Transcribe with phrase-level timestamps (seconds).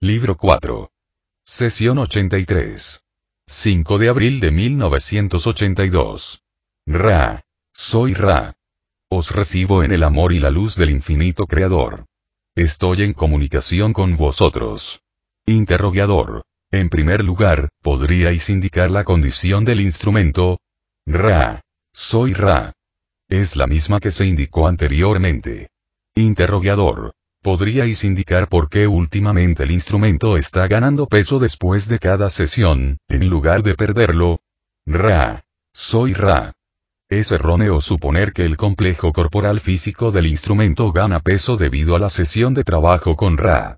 [0.00, 0.90] Libro 4.
[1.46, 3.04] Sesión 83.
[3.46, 6.42] 5 de abril de 1982.
[6.86, 7.42] Ra.
[7.72, 8.54] Soy Ra.
[9.08, 12.04] Os recibo en el amor y la luz del infinito Creador.
[12.54, 15.00] Estoy en comunicación con vosotros.
[15.46, 16.42] Interrogador.
[16.70, 20.58] En primer lugar, ¿podríais indicar la condición del instrumento?
[21.06, 21.62] Ra.
[21.94, 22.72] Soy Ra.
[23.28, 25.68] Es la misma que se indicó anteriormente.
[26.14, 27.14] Interrogador.
[27.44, 33.28] ¿Podríais indicar por qué últimamente el instrumento está ganando peso después de cada sesión, en
[33.28, 34.40] lugar de perderlo?
[34.86, 35.44] Ra.
[35.74, 36.52] Soy Ra.
[37.10, 42.08] Es erróneo suponer que el complejo corporal físico del instrumento gana peso debido a la
[42.08, 43.76] sesión de trabajo con Ra.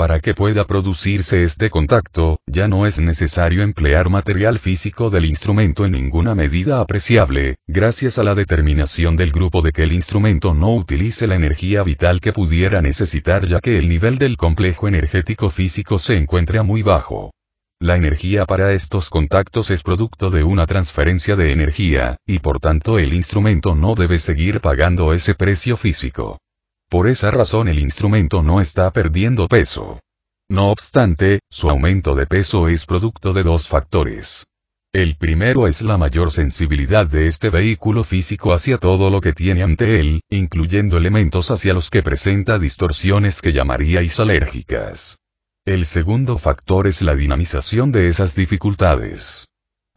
[0.00, 5.84] Para que pueda producirse este contacto, ya no es necesario emplear material físico del instrumento
[5.84, 10.74] en ninguna medida apreciable, gracias a la determinación del grupo de que el instrumento no
[10.74, 15.98] utilice la energía vital que pudiera necesitar ya que el nivel del complejo energético físico
[15.98, 17.34] se encuentra muy bajo.
[17.78, 22.98] La energía para estos contactos es producto de una transferencia de energía, y por tanto
[22.98, 26.38] el instrumento no debe seguir pagando ese precio físico.
[26.90, 30.00] Por esa razón el instrumento no está perdiendo peso.
[30.48, 34.44] No obstante, su aumento de peso es producto de dos factores.
[34.92, 39.62] El primero es la mayor sensibilidad de este vehículo físico hacia todo lo que tiene
[39.62, 45.18] ante él, incluyendo elementos hacia los que presenta distorsiones que llamaríais alérgicas.
[45.64, 49.49] El segundo factor es la dinamización de esas dificultades.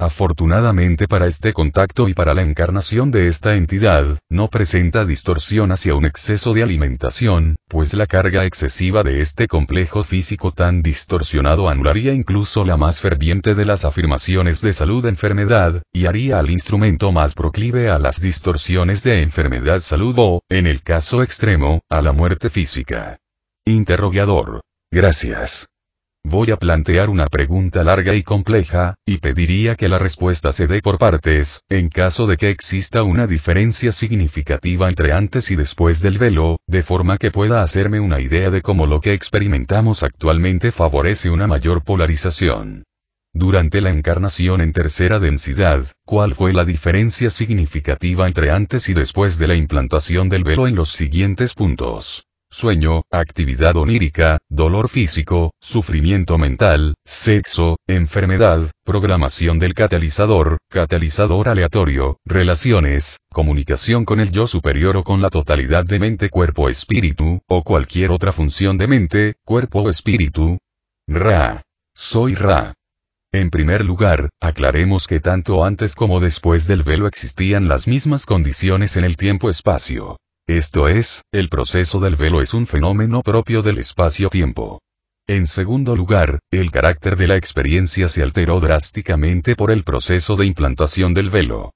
[0.03, 5.95] Afortunadamente para este contacto y para la encarnación de esta entidad, no presenta distorsión hacia
[5.95, 12.11] un exceso de alimentación, pues la carga excesiva de este complejo físico tan distorsionado anularía
[12.11, 17.89] incluso la más ferviente de las afirmaciones de salud-enfermedad, y haría al instrumento más proclive
[17.89, 23.19] a las distorsiones de enfermedad-salud o, en el caso extremo, a la muerte física.
[23.65, 24.63] Interrogador.
[24.91, 25.69] Gracias.
[26.25, 30.81] Voy a plantear una pregunta larga y compleja, y pediría que la respuesta se dé
[30.81, 36.17] por partes, en caso de que exista una diferencia significativa entre antes y después del
[36.17, 41.29] velo, de forma que pueda hacerme una idea de cómo lo que experimentamos actualmente favorece
[41.29, 42.83] una mayor polarización.
[43.33, 49.39] Durante la encarnación en tercera densidad, ¿cuál fue la diferencia significativa entre antes y después
[49.39, 52.25] de la implantación del velo en los siguientes puntos?
[52.53, 63.17] Sueño, actividad onírica, dolor físico, sufrimiento mental, sexo, enfermedad, programación del catalizador, catalizador aleatorio, relaciones,
[63.31, 68.11] comunicación con el yo superior o con la totalidad de mente cuerpo espíritu, o cualquier
[68.11, 70.59] otra función de mente, cuerpo o espíritu.
[71.07, 71.63] Ra.
[71.95, 72.73] Soy Ra.
[73.31, 78.95] En primer lugar, aclaremos que tanto antes como después del velo existían las mismas condiciones
[78.95, 80.17] en el tiempo-espacio.
[80.47, 84.81] Esto es, el proceso del velo es un fenómeno propio del espacio-tiempo.
[85.25, 90.45] En segundo lugar, el carácter de la experiencia se alteró drásticamente por el proceso de
[90.45, 91.71] implantación del velo.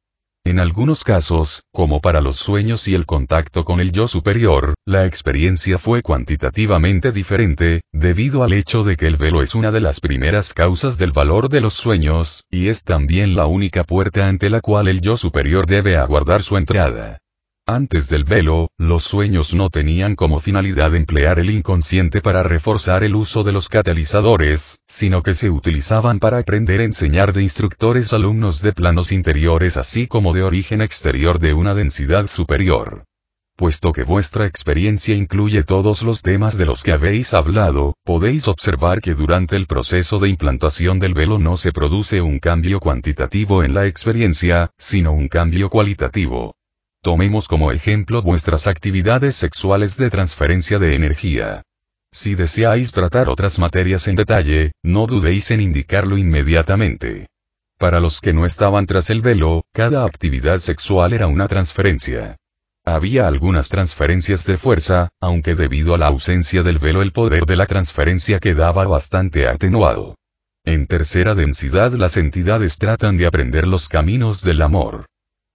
[0.46, 5.06] En algunos casos, como para los sueños y el contacto con el yo superior, la
[5.06, 10.02] experiencia fue cuantitativamente diferente, debido al hecho de que el velo es una de las
[10.02, 14.60] primeras causas del valor de los sueños, y es también la única puerta ante la
[14.60, 17.20] cual el yo superior debe aguardar su entrada.
[17.70, 23.14] Antes del velo, los sueños no tenían como finalidad emplear el inconsciente para reforzar el
[23.14, 28.62] uso de los catalizadores, sino que se utilizaban para aprender a enseñar de instructores alumnos
[28.62, 33.04] de planos interiores así como de origen exterior de una densidad superior.
[33.58, 39.02] Puesto que vuestra experiencia incluye todos los temas de los que habéis hablado, podéis observar
[39.02, 43.74] que durante el proceso de implantación del velo no se produce un cambio cuantitativo en
[43.74, 46.54] la experiencia, sino un cambio cualitativo.
[47.08, 51.64] Tomemos como ejemplo vuestras actividades sexuales de transferencia de energía.
[52.12, 57.28] Si deseáis tratar otras materias en detalle, no dudéis en indicarlo inmediatamente.
[57.78, 62.36] Para los que no estaban tras el velo, cada actividad sexual era una transferencia.
[62.84, 67.56] Había algunas transferencias de fuerza, aunque debido a la ausencia del velo el poder de
[67.56, 70.16] la transferencia quedaba bastante atenuado.
[70.66, 75.06] En tercera densidad las entidades tratan de aprender los caminos del amor.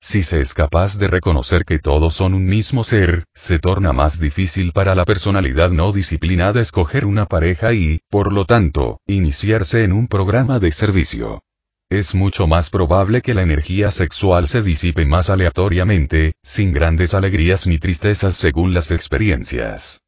[0.05, 4.19] Si se es capaz de reconocer que todos son un mismo ser, se torna más
[4.19, 9.93] difícil para la personalidad no disciplinada escoger una pareja y, por lo tanto, iniciarse en
[9.93, 11.45] un programa de servicio.
[11.89, 17.69] Es mucho más probable que la energía sexual se disipe más aleatoriamente, sin grandes alegrías
[17.69, 20.03] ni tristezas según las experiencias.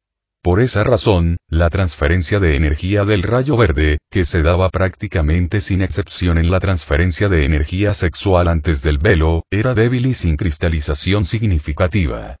[0.45, 5.81] Por esa razón, la transferencia de energía del rayo verde, que se daba prácticamente sin
[5.81, 11.25] excepción en la transferencia de energía sexual antes del velo, era débil y sin cristalización
[11.25, 12.35] significativa.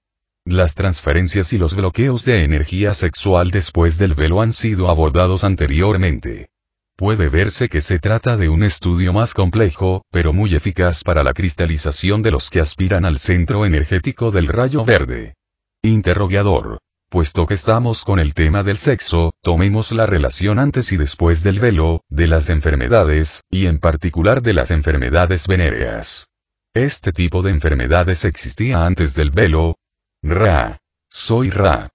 [0.45, 6.49] Las transferencias y los bloqueos de energía sexual después del velo han sido abordados anteriormente.
[6.95, 11.33] Puede verse que se trata de un estudio más complejo, pero muy eficaz para la
[11.33, 15.33] cristalización de los que aspiran al centro energético del rayo verde.
[15.81, 16.77] Interrogador.
[17.15, 21.61] Puesto que estamos con el tema del sexo, tomemos la relación antes y después del
[21.61, 26.27] velo, de las enfermedades, y en particular de las enfermedades venéreas.
[26.73, 29.77] Este tipo de enfermedades existía antes del velo.
[30.21, 30.79] Ra.
[31.09, 31.87] Soy Ra.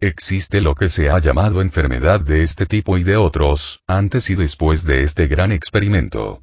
[0.00, 4.34] Existe lo que se ha llamado enfermedad de este tipo y de otros, antes y
[4.34, 6.42] después de este gran experimento.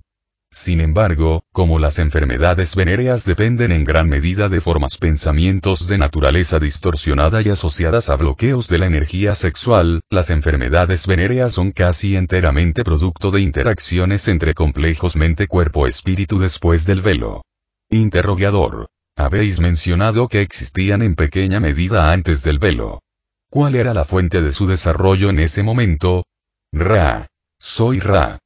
[0.58, 6.60] Sin embargo, como las enfermedades venéreas dependen en gran medida de formas pensamientos de naturaleza
[6.60, 12.86] distorsionada y asociadas a bloqueos de la energía sexual, las enfermedades venéreas son casi enteramente
[12.86, 17.42] producto de interacciones entre complejos mente-cuerpo-espíritu después del velo.
[17.90, 18.88] Interrogador.
[19.18, 23.02] Habéis mencionado que existían en pequeña medida antes del velo.
[23.50, 26.24] ¿Cuál era la fuente de su desarrollo en ese momento?
[26.72, 27.28] Ra.
[27.60, 28.40] Soy Ra.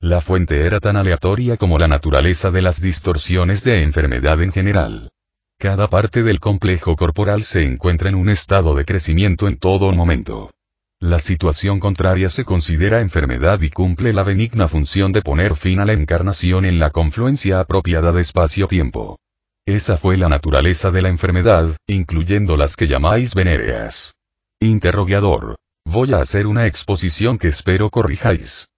[0.00, 5.10] La fuente era tan aleatoria como la naturaleza de las distorsiones de enfermedad en general.
[5.58, 10.52] Cada parte del complejo corporal se encuentra en un estado de crecimiento en todo momento.
[11.00, 15.84] La situación contraria se considera enfermedad y cumple la benigna función de poner fin a
[15.84, 19.18] la encarnación en la confluencia apropiada de espacio-tiempo.
[19.66, 24.14] Esa fue la naturaleza de la enfermedad, incluyendo las que llamáis venéreas.
[24.60, 25.56] Interrogador.
[25.84, 28.68] Voy a hacer una exposición que espero corrijáis.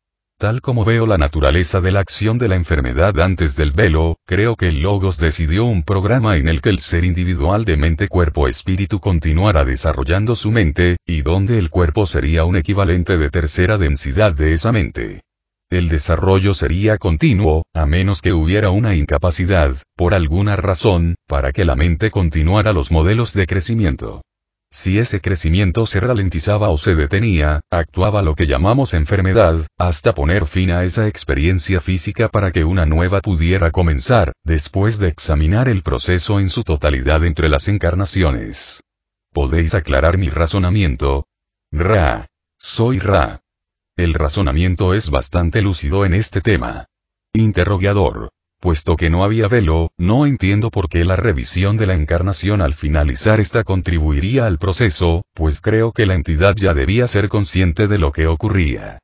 [0.41, 4.57] Tal como veo la naturaleza de la acción de la enfermedad antes del velo, creo
[4.57, 9.67] que el Logos decidió un programa en el que el ser individual de mente-cuerpo-espíritu continuara
[9.67, 14.73] desarrollando su mente, y donde el cuerpo sería un equivalente de tercera densidad de esa
[14.73, 15.21] mente.
[15.69, 21.67] El desarrollo sería continuo, a menos que hubiera una incapacidad, por alguna razón, para que
[21.67, 24.23] la mente continuara los modelos de crecimiento.
[24.73, 30.47] Si ese crecimiento se ralentizaba o se detenía, actuaba lo que llamamos enfermedad, hasta poner
[30.47, 35.83] fin a esa experiencia física para que una nueva pudiera comenzar, después de examinar el
[35.83, 38.85] proceso en su totalidad entre las encarnaciones.
[39.33, 41.27] ¿Podéis aclarar mi razonamiento?
[41.73, 42.29] Ra.
[42.57, 43.41] Soy Ra.
[43.97, 46.87] El razonamiento es bastante lúcido en este tema.
[47.33, 48.31] Interrogador.
[48.61, 52.75] Puesto que no había velo, no entiendo por qué la revisión de la encarnación al
[52.75, 57.97] finalizar esta contribuiría al proceso, pues creo que la entidad ya debía ser consciente de
[57.97, 58.99] lo que ocurría.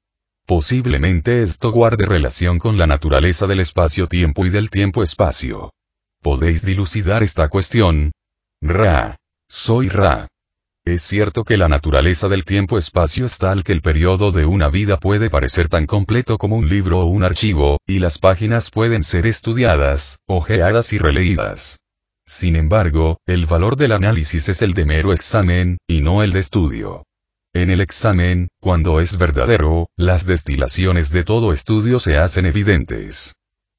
[0.44, 5.72] Posiblemente esto guarde relación con la naturaleza del espacio-tiempo y del tiempo-espacio.
[6.20, 8.12] ¿Podéis dilucidar esta cuestión?
[8.60, 9.16] Ra.
[9.48, 10.28] Soy Ra.
[10.86, 14.98] Es cierto que la naturaleza del tiempo-espacio es tal que el periodo de una vida
[14.98, 19.26] puede parecer tan completo como un libro o un archivo, y las páginas pueden ser
[19.26, 21.80] estudiadas, ojeadas y releídas.
[22.24, 26.38] Sin embargo, el valor del análisis es el de mero examen, y no el de
[26.38, 27.02] estudio.
[27.52, 33.35] En el examen, cuando es verdadero, las destilaciones de todo estudio se hacen evidentes.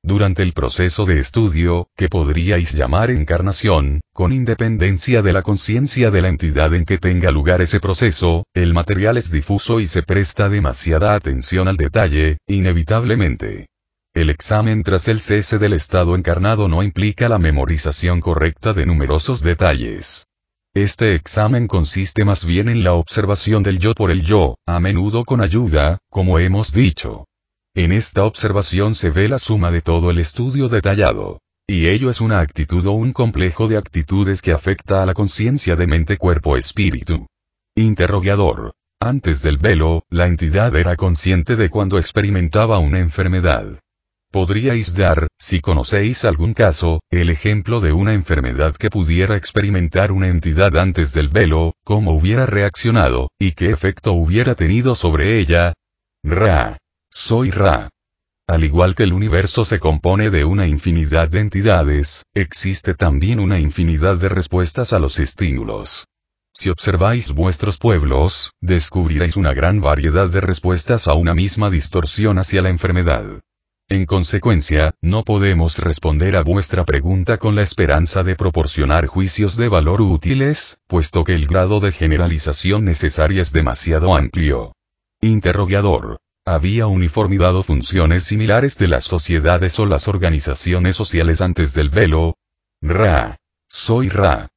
[0.08, 6.22] Durante el proceso de estudio, que podríais llamar encarnación, con independencia de la conciencia de
[6.22, 10.48] la entidad en que tenga lugar ese proceso, el material es difuso y se presta
[10.48, 13.68] demasiada atención al detalle, inevitablemente.
[14.14, 19.44] El examen tras el cese del estado encarnado no implica la memorización correcta de numerosos
[19.44, 20.26] detalles.
[20.74, 25.26] Este examen consiste más bien en la observación del yo por el yo, a menudo
[25.26, 27.26] con ayuda, como hemos dicho,
[27.78, 31.42] en esta observación se ve la suma de todo el estudio detallado.
[31.68, 35.76] Y ello es una actitud o un complejo de actitudes que afecta a la conciencia
[35.76, 37.28] de mente cuerpo espíritu.
[37.76, 38.74] Interrogador.
[39.00, 43.80] Antes del velo, la entidad era consciente de cuando experimentaba una enfermedad.
[44.32, 50.30] ¿Podríais dar, si conocéis algún caso, el ejemplo de una enfermedad que pudiera experimentar una
[50.30, 55.74] entidad antes del velo, cómo hubiera reaccionado, y qué efecto hubiera tenido sobre ella?
[56.24, 56.80] Ra.
[57.20, 57.90] Soy Ra.
[58.48, 63.58] Al igual que el universo se compone de una infinidad de entidades, existe también una
[63.58, 66.06] infinidad de respuestas a los estímulos.
[66.54, 72.62] Si observáis vuestros pueblos, descubriréis una gran variedad de respuestas a una misma distorsión hacia
[72.62, 73.42] la enfermedad.
[73.90, 79.70] En consecuencia, no podemos responder a vuestra pregunta con la esperanza de proporcionar juicios de
[79.70, 84.74] valor útiles, puesto que el grado de generalización necesaria es demasiado amplio.
[85.20, 86.20] Interrogador.
[86.50, 92.38] ¿Había uniformidad o funciones similares de las sociedades o las organizaciones sociales antes del velo?
[92.82, 93.36] Ra.
[93.68, 94.48] Soy Ra.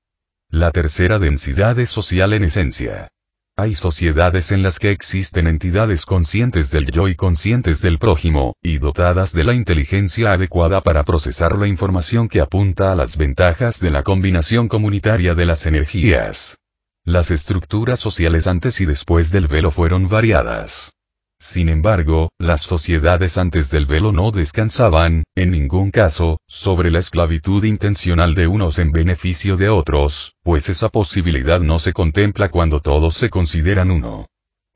[0.51, 3.09] La tercera densidad es social en esencia.
[3.57, 8.79] Hay sociedades en las que existen entidades conscientes del yo y conscientes del prójimo, y
[8.79, 13.91] dotadas de la inteligencia adecuada para procesar la información que apunta a las ventajas de
[13.91, 16.57] la combinación comunitaria de las energías.
[17.05, 20.93] Las estructuras sociales antes y después del velo fueron variadas.
[21.43, 27.65] Sin embargo, las sociedades antes del velo no descansaban, en ningún caso, sobre la esclavitud
[27.65, 33.15] intencional de unos en beneficio de otros, pues esa posibilidad no se contempla cuando todos
[33.15, 34.27] se consideran uno.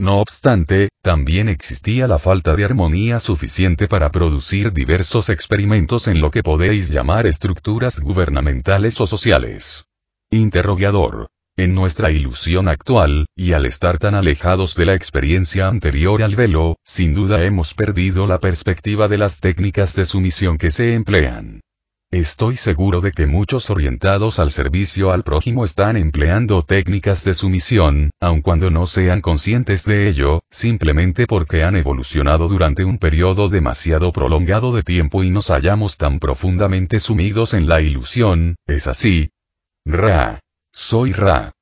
[0.01, 6.31] No obstante, también existía la falta de armonía suficiente para producir diversos experimentos en lo
[6.31, 9.85] que podéis llamar estructuras gubernamentales o sociales.
[10.31, 11.29] Interrogador.
[11.57, 16.79] En nuestra ilusión actual, y al estar tan alejados de la experiencia anterior al velo,
[16.85, 21.61] sin duda hemos perdido la perspectiva de las técnicas de sumisión que se emplean.
[22.11, 28.11] Estoy seguro de que muchos orientados al servicio al prójimo están empleando técnicas de sumisión,
[28.21, 34.11] aun cuando no sean conscientes de ello, simplemente porque han evolucionado durante un periodo demasiado
[34.11, 39.31] prolongado de tiempo y nos hallamos tan profundamente sumidos en la ilusión, ¿es así?
[39.85, 40.41] Ra.
[40.77, 41.53] Soy Ra.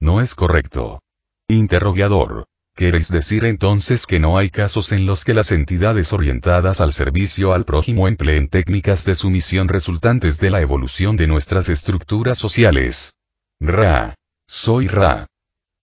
[0.00, 1.02] No es correcto.
[1.48, 2.46] Interrogador.
[2.74, 7.52] ¿Queréis decir entonces que no hay casos en los que las entidades orientadas al servicio
[7.52, 13.18] al prójimo empleen técnicas de sumisión resultantes de la evolución de nuestras estructuras sociales?
[13.60, 14.14] Ra.
[14.48, 15.26] Soy Ra.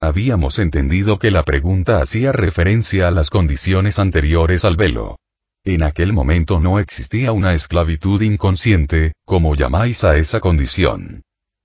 [0.02, 5.20] Habíamos entendido que la pregunta hacía referencia a las condiciones anteriores al velo.
[5.64, 11.22] En aquel momento no existía una esclavitud inconsciente, como llamáis a esa condición.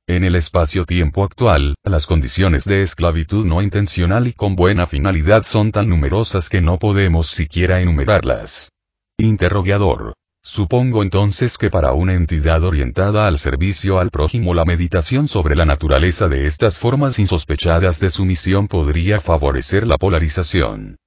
[0.09, 5.73] En el espacio-tiempo actual, las condiciones de esclavitud no intencional y con buena finalidad son
[5.73, 8.71] tan numerosas que no podemos siquiera enumerarlas.
[9.19, 10.15] Interrogador.
[10.45, 15.65] Supongo entonces que para una entidad orientada al servicio al prójimo la meditación sobre la
[15.65, 20.99] naturaleza de estas formas insospechadas de sumisión podría favorecer la polarización.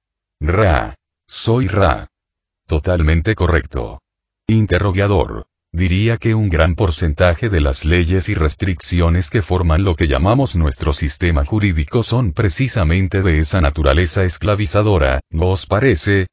[0.42, 0.94] Ra.
[1.26, 2.08] Soy Ra.
[2.66, 4.02] Totalmente correcto.
[4.46, 5.46] Interrogador.
[5.72, 10.56] Diría que un gran porcentaje de las leyes y restricciones que forman lo que llamamos
[10.56, 16.26] nuestro sistema jurídico son precisamente de esa naturaleza esclavizadora, ¿no os parece?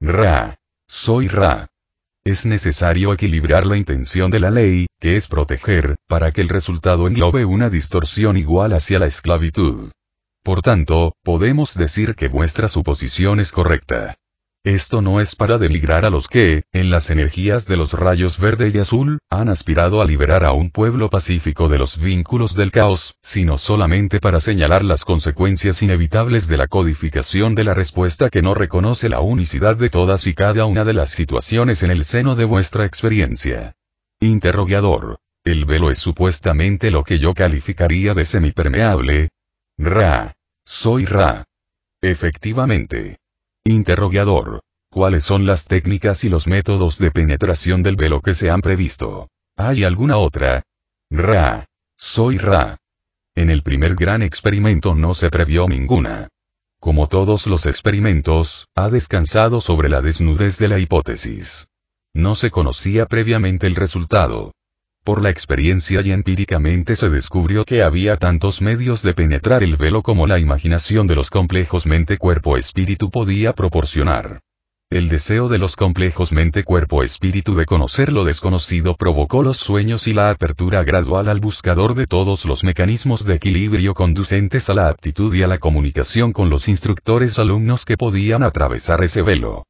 [0.00, 0.54] Ra.
[0.86, 1.66] Soy Ra.
[2.24, 7.08] Es necesario equilibrar la intención de la ley, que es proteger, para que el resultado
[7.08, 9.90] englobe una distorsión igual hacia la esclavitud.
[10.44, 14.14] Por tanto, podemos decir que vuestra suposición es correcta.
[14.64, 18.72] Esto no es para denigrar a los que, en las energías de los rayos verde
[18.74, 23.14] y azul, han aspirado a liberar a un pueblo pacífico de los vínculos del caos,
[23.22, 28.54] sino solamente para señalar las consecuencias inevitables de la codificación de la respuesta que no
[28.54, 32.46] reconoce la unicidad de todas y cada una de las situaciones en el seno de
[32.46, 33.74] vuestra experiencia.
[34.18, 35.18] Interrogador.
[35.44, 39.28] El velo es supuestamente lo que yo calificaría de semipermeable.
[39.76, 40.32] Ra.
[40.64, 41.44] Soy Ra.
[42.00, 43.18] Efectivamente.
[43.66, 44.60] Interrogador.
[44.90, 49.30] ¿Cuáles son las técnicas y los métodos de penetración del velo que se han previsto?
[49.56, 50.64] ¿Hay alguna otra?
[51.10, 51.64] Ra.
[51.96, 52.76] Soy Ra.
[53.34, 56.28] En el primer gran experimento no se previó ninguna.
[56.78, 61.68] Como todos los experimentos, ha descansado sobre la desnudez de la hipótesis.
[62.12, 64.52] No se conocía previamente el resultado.
[65.04, 70.02] Por la experiencia y empíricamente se descubrió que había tantos medios de penetrar el velo
[70.02, 74.40] como la imaginación de los complejos mente-cuerpo-espíritu podía proporcionar.
[74.90, 80.30] El deseo de los complejos mente-cuerpo-espíritu de conocer lo desconocido provocó los sueños y la
[80.30, 85.42] apertura gradual al buscador de todos los mecanismos de equilibrio conducentes a la aptitud y
[85.42, 89.64] a la comunicación con los instructores alumnos que podían atravesar ese velo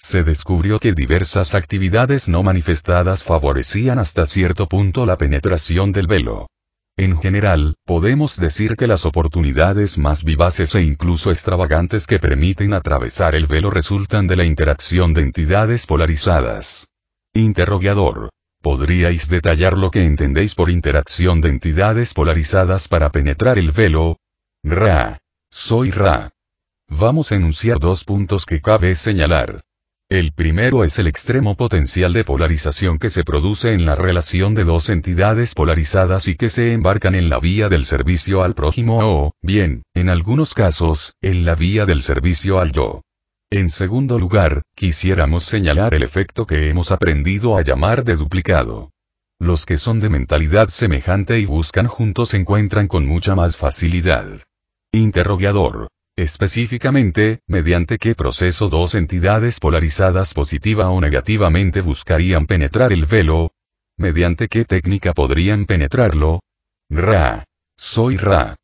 [0.00, 6.48] se descubrió que diversas actividades no manifestadas favorecían hasta cierto punto la penetración del velo.
[6.96, 13.34] En general, podemos decir que las oportunidades más vivaces e incluso extravagantes que permiten atravesar
[13.34, 16.88] el velo resultan de la interacción de entidades polarizadas.
[17.34, 18.30] Interrogador.
[18.62, 24.18] ¿Podríais detallar lo que entendéis por interacción de entidades polarizadas para penetrar el velo?
[24.62, 25.18] Ra.
[25.50, 26.30] Soy Ra.
[26.88, 29.62] Vamos a enunciar dos puntos que cabe señalar.
[30.10, 34.64] El primero es el extremo potencial de polarización que se produce en la relación de
[34.64, 39.34] dos entidades polarizadas y que se embarcan en la vía del servicio al prójimo o,
[39.40, 43.02] bien, en algunos casos, en la vía del servicio al yo.
[43.52, 48.90] En segundo lugar, quisiéramos señalar el efecto que hemos aprendido a llamar de duplicado.
[49.38, 54.26] Los que son de mentalidad semejante y buscan juntos encuentran con mucha más facilidad.
[54.90, 55.86] Interrogador.
[56.20, 63.52] Específicamente, mediante qué proceso dos entidades polarizadas positiva o negativamente buscarían penetrar el velo.
[63.96, 66.40] Mediante qué técnica podrían penetrarlo.
[66.90, 67.44] Ra.
[67.74, 68.56] Soy Ra.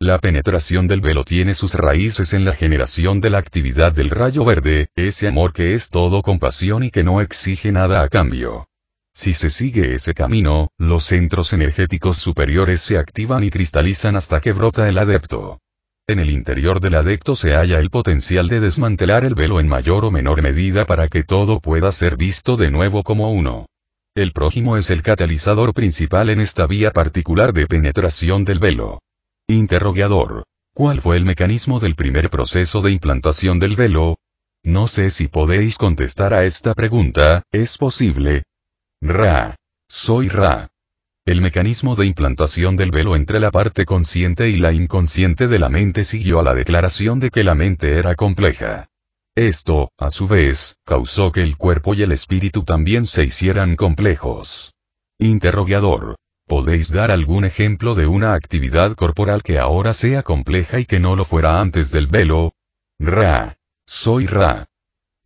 [0.00, 4.44] La penetración del velo tiene sus raíces en la generación de la actividad del rayo
[4.44, 8.66] verde, ese amor que es todo compasión y que no exige nada a cambio.
[9.14, 14.52] Si se sigue ese camino, los centros energéticos superiores se activan y cristalizan hasta que
[14.52, 15.60] brota el adepto.
[16.08, 20.04] En el interior del adepto se halla el potencial de desmantelar el velo en mayor
[20.04, 23.66] o menor medida para que todo pueda ser visto de nuevo como uno.
[24.14, 29.00] El prójimo es el catalizador principal en esta vía particular de penetración del velo.
[29.48, 30.44] Interrogador.
[30.72, 34.18] ¿Cuál fue el mecanismo del primer proceso de implantación del velo?
[34.62, 38.44] No sé si podéis contestar a esta pregunta, ¿es posible?
[39.00, 39.56] Ra.
[39.88, 40.68] Soy Ra.
[41.26, 45.68] El mecanismo de implantación del velo entre la parte consciente y la inconsciente de la
[45.68, 48.86] mente siguió a la declaración de que la mente era compleja.
[49.34, 54.72] Esto, a su vez, causó que el cuerpo y el espíritu también se hicieran complejos.
[55.18, 56.14] Interrogador.
[56.46, 61.16] ¿Podéis dar algún ejemplo de una actividad corporal que ahora sea compleja y que no
[61.16, 62.52] lo fuera antes del velo?
[63.00, 63.58] Ra.
[63.84, 64.68] Soy Ra.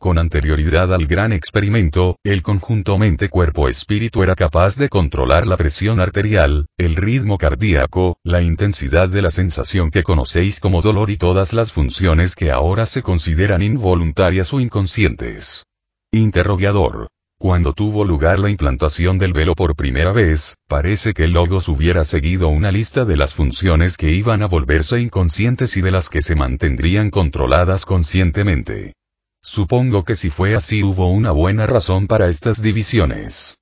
[0.00, 6.64] Con anterioridad al gran experimento, el conjunto mente-cuerpo-espíritu era capaz de controlar la presión arterial,
[6.78, 11.72] el ritmo cardíaco, la intensidad de la sensación que conocéis como dolor y todas las
[11.72, 15.66] funciones que ahora se consideran involuntarias o inconscientes.
[16.12, 17.08] Interrogador.
[17.38, 22.06] Cuando tuvo lugar la implantación del velo por primera vez, parece que el Logos hubiera
[22.06, 26.22] seguido una lista de las funciones que iban a volverse inconscientes y de las que
[26.22, 28.94] se mantendrían controladas conscientemente.
[29.42, 33.58] Supongo que si fue así hubo una buena razón para estas divisiones.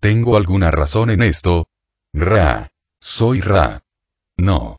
[0.00, 1.68] ¿Tengo alguna razón en esto?
[2.12, 2.70] Ra.
[3.00, 3.82] Soy Ra.
[4.36, 4.78] No.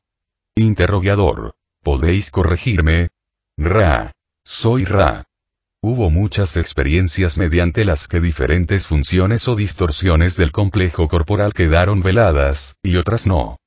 [0.56, 1.56] Interrogador.
[1.82, 3.10] ¿Podéis corregirme?
[3.58, 4.14] Ra.
[4.46, 5.26] Soy Ra.
[5.82, 12.78] Hubo muchas experiencias mediante las que diferentes funciones o distorsiones del complejo corporal quedaron veladas,
[12.82, 13.58] y otras no.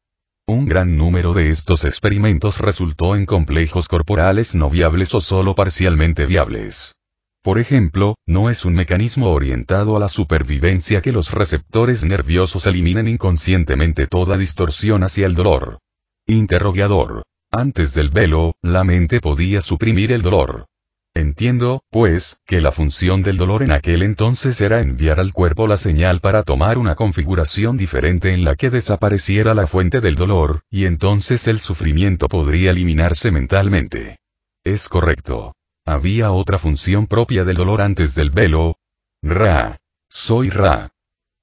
[0.49, 6.25] Un gran número de estos experimentos resultó en complejos corporales no viables o solo parcialmente
[6.25, 6.95] viables.
[7.43, 13.09] Por ejemplo, no es un mecanismo orientado a la supervivencia que los receptores nerviosos eliminen
[13.09, 15.81] inconscientemente toda distorsión hacia el dolor.
[16.29, 17.25] Interrogador.
[17.51, 20.67] Antes del velo, la mente podía suprimir el dolor.
[21.17, 25.79] Entiendo, pues, que la función del dolor en aquel entonces era enviar al cuerpo la
[25.79, 30.85] señal para tomar una configuración diferente en la que desapareciera la fuente del dolor, y
[30.85, 34.19] entonces el sufrimiento podría eliminarse mentalmente.
[34.63, 35.55] Es correcto.
[35.87, 38.77] Había otra función propia del dolor antes del velo.
[39.23, 39.79] Ra.
[40.11, 40.91] Soy Ra.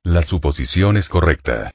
[0.03, 1.71] La suposición es correcta.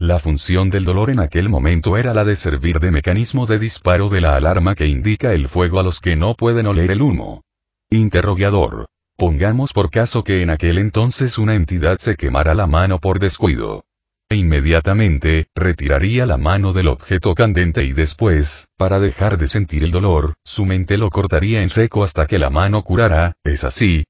[0.00, 4.08] La función del dolor en aquel momento era la de servir de mecanismo de disparo
[4.08, 7.42] de la alarma que indica el fuego a los que no pueden oler el humo.
[7.90, 8.86] Interrogador.
[9.18, 13.84] Pongamos por caso que en aquel entonces una entidad se quemara la mano por descuido.
[14.30, 19.90] E inmediatamente, retiraría la mano del objeto candente y después, para dejar de sentir el
[19.90, 24.06] dolor, su mente lo cortaría en seco hasta que la mano curara, ¿es así?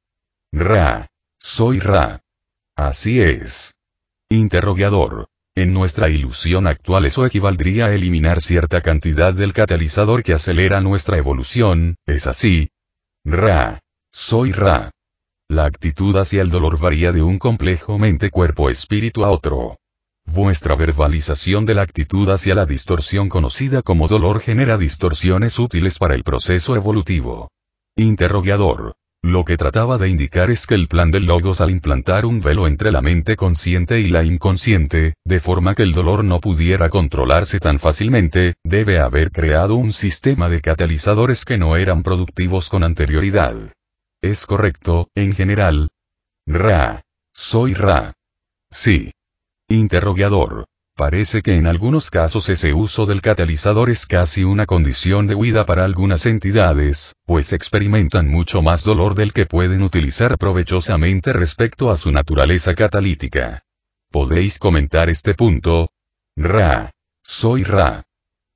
[0.53, 1.09] Ra.
[1.41, 2.21] Soy Ra.
[2.77, 3.75] Así es.
[4.29, 5.30] Interrogador.
[5.57, 11.19] En nuestra ilusión actual eso equivaldría a eliminar cierta cantidad del catalizador que acelera nuestra
[11.19, 12.71] evolución, ¿es así?
[13.25, 13.81] Ra.
[14.13, 14.91] Soy Ra.
[15.49, 19.79] La actitud hacia el dolor varía de un complejo mente-cuerpo-espíritu a otro.
[20.25, 26.15] Vuestra verbalización de la actitud hacia la distorsión conocida como dolor genera distorsiones útiles para
[26.15, 27.51] el proceso evolutivo.
[27.97, 28.95] Interrogador.
[29.23, 32.67] Lo que trataba de indicar es que el plan del logos al implantar un velo
[32.67, 37.59] entre la mente consciente y la inconsciente, de forma que el dolor no pudiera controlarse
[37.59, 43.55] tan fácilmente, debe haber creado un sistema de catalizadores que no eran productivos con anterioridad.
[44.23, 45.91] Es correcto, en general.
[46.47, 47.03] Ra.
[47.35, 48.15] Soy Ra.
[48.71, 49.13] Sí.
[49.69, 50.67] Interrogador.
[51.01, 55.65] Parece que en algunos casos ese uso del catalizador es casi una condición de huida
[55.65, 61.97] para algunas entidades, pues experimentan mucho más dolor del que pueden utilizar provechosamente respecto a
[61.97, 63.65] su naturaleza catalítica.
[64.11, 65.89] ¿Podéis comentar este punto?
[66.37, 66.91] Ra.
[67.25, 68.03] Soy Ra.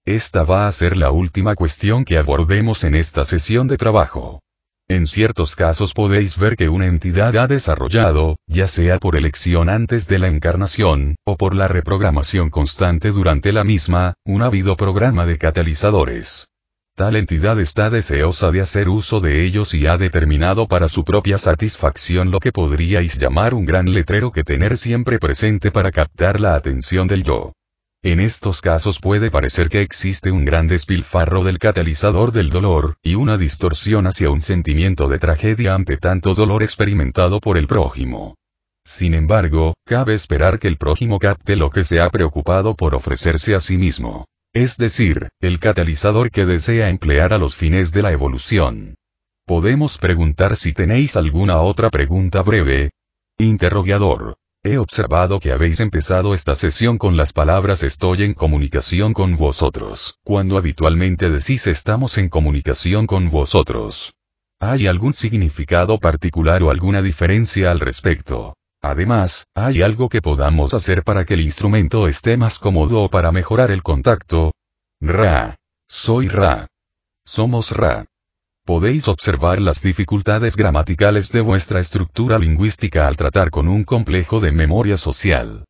[0.04, 4.42] Esta va a ser la última cuestión que abordemos en esta sesión de trabajo.
[4.88, 10.08] En ciertos casos podéis ver que una entidad ha desarrollado, ya sea por elección antes
[10.08, 15.38] de la encarnación, o por la reprogramación constante durante la misma, un habido programa de
[15.38, 16.48] catalizadores.
[16.96, 21.38] Tal entidad está deseosa de hacer uso de ellos y ha determinado para su propia
[21.38, 26.56] satisfacción lo que podríais llamar un gran letrero que tener siempre presente para captar la
[26.56, 27.52] atención del yo.
[28.04, 33.16] En estos casos puede parecer que existe un gran despilfarro del catalizador del dolor, y
[33.16, 38.36] una distorsión hacia un sentimiento de tragedia ante tanto dolor experimentado por el prójimo.
[38.84, 43.56] Sin embargo, cabe esperar que el prójimo capte lo que se ha preocupado por ofrecerse
[43.56, 48.12] a sí mismo es decir, el catalizador que desea emplear a los fines de la
[48.12, 48.94] evolución.
[49.44, 52.90] Podemos preguntar si tenéis alguna otra pregunta breve.
[53.36, 54.36] Interrogador.
[54.66, 60.18] He observado que habéis empezado esta sesión con las palabras estoy en comunicación con vosotros,
[60.24, 64.14] cuando habitualmente decís estamos en comunicación con vosotros.
[64.58, 68.56] ¿Hay algún significado particular o alguna diferencia al respecto?
[68.80, 73.32] Además, ¿hay algo que podamos hacer para que el instrumento esté más cómodo o para
[73.32, 74.52] mejorar el contacto?
[74.98, 75.56] Ra.
[75.86, 76.68] Soy Ra.
[77.26, 78.06] Somos Ra.
[78.66, 84.52] Podéis observar las dificultades gramaticales de vuestra estructura lingüística al tratar con un complejo de
[84.52, 85.66] memoria social.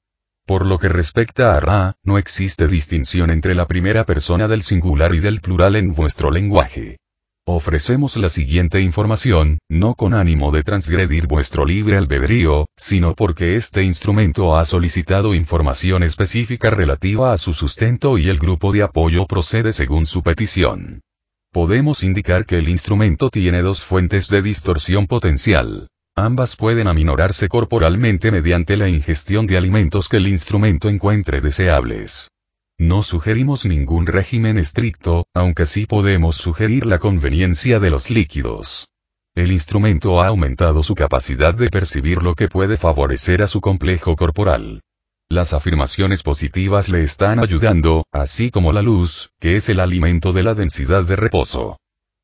[0.46, 5.12] Por lo que respecta a Ra, no existe distinción entre la primera persona del singular
[5.12, 6.98] y del plural en vuestro lenguaje.
[7.44, 13.82] Ofrecemos la siguiente información, no con ánimo de transgredir vuestro libre albedrío, sino porque este
[13.82, 19.72] instrumento ha solicitado información específica relativa a su sustento y el grupo de apoyo procede
[19.72, 21.00] según su petición.
[21.54, 25.86] Podemos indicar que el instrumento tiene dos fuentes de distorsión potencial.
[26.16, 32.28] Ambas pueden aminorarse corporalmente mediante la ingestión de alimentos que el instrumento encuentre deseables.
[32.76, 38.88] No sugerimos ningún régimen estricto, aunque sí podemos sugerir la conveniencia de los líquidos.
[39.36, 44.16] El instrumento ha aumentado su capacidad de percibir lo que puede favorecer a su complejo
[44.16, 44.80] corporal.
[45.34, 50.44] Las afirmaciones positivas le están ayudando, así como la luz, que es el alimento de
[50.44, 51.76] la densidad de reposo.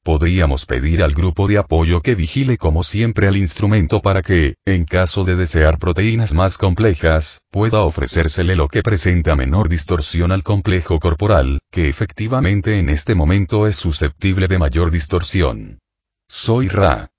[0.05, 4.85] Podríamos pedir al grupo de apoyo que vigile como siempre al instrumento para que, en
[4.85, 11.01] caso de desear proteínas más complejas, pueda ofrecérsele lo que presenta menor distorsión al complejo
[11.01, 15.81] corporal, que efectivamente en este momento es susceptible de mayor distorsión.
[16.29, 17.10] Soy Ra.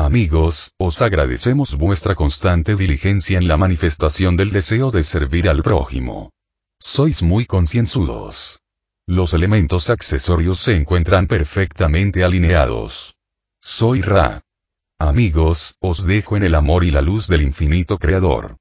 [0.00, 6.32] Amigos, os agradecemos vuestra constante diligencia en la manifestación del deseo de servir al prójimo.
[6.80, 8.60] Sois muy concienzudos.
[9.06, 13.14] Los elementos accesorios se encuentran perfectamente alineados.
[13.60, 14.40] Soy Ra.
[14.98, 18.56] Amigos, os dejo en el amor y la luz del infinito Creador.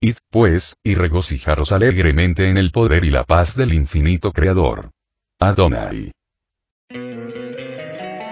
[0.00, 4.92] Id, pues, y regocijaros alegremente en el poder y la paz del infinito Creador.
[5.40, 6.12] Adonai.